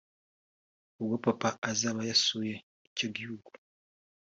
ubwo 0.99 1.15
papa 1.25 1.49
azaba 1.71 2.01
yasuye 2.09 2.55
icyo 2.89 3.07
gihugu 3.15 3.49